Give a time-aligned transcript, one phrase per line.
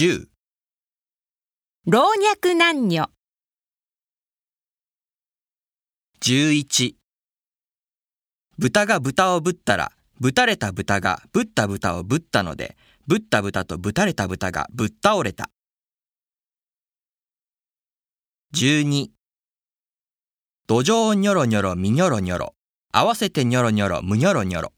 [0.00, 0.28] 10、
[1.86, 3.10] 老若男女、
[6.20, 6.94] 11
[8.58, 9.90] 豚が豚をぶったら、
[10.20, 12.76] ぶたれた豚がぶった豚をぶったので、
[13.08, 15.50] ぶった豚とぶたれた豚がぶったおれた。
[18.54, 19.08] 12
[20.68, 22.54] 土壌にょろにょろみにょろにょろ、
[22.92, 24.72] 合わせてにょろにょろむにょろにょろ。